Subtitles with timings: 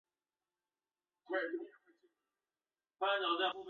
[0.01, 1.65] 已经
[2.99, 3.53] 查到了